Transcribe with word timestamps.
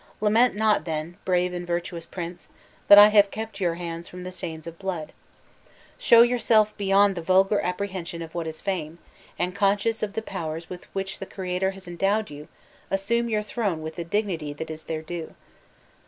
Lament 0.19 0.55
not, 0.55 0.85
then, 0.85 1.17
brave 1.25 1.53
and 1.53 1.67
virtuous 1.67 2.07
prince, 2.07 2.47
that 2.87 2.97
I 2.97 3.09
have 3.09 3.29
kept 3.29 3.59
your 3.61 3.75
hands 3.75 4.07
from 4.07 4.23
the 4.23 4.31
stains 4.31 4.65
of 4.65 4.79
blood. 4.79 5.13
Show 5.99 6.23
yourself 6.23 6.75
beyond 6.75 7.13
the 7.13 7.21
vulgar 7.21 7.59
apprehension 7.61 8.23
of 8.23 8.33
what 8.33 8.47
is 8.47 8.61
fame; 8.61 8.97
and, 9.37 9.53
conscious 9.53 10.01
of 10.01 10.13
the 10.13 10.23
powers 10.23 10.71
with 10.71 10.85
which 10.95 11.19
the 11.19 11.27
Creator 11.27 11.69
has 11.77 11.87
endowed 11.87 12.31
you, 12.31 12.47
assume 12.89 13.29
your 13.29 13.43
throne 13.43 13.83
with 13.83 13.93
the 13.93 14.03
dignity 14.03 14.53
that 14.53 14.71
is 14.71 14.85
their 14.85 15.03
due. 15.03 15.35